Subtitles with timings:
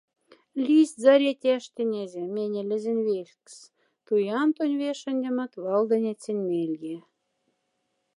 [0.67, 3.55] Листь, заря тяштенязе, менелезень вельксс—
[4.05, 6.95] туян тонь вешендемот валдоняцень мельге.